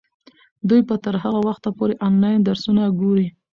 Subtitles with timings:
[0.69, 3.27] دوی به تر هغه وخته پورې انلاین درسونه ګوري.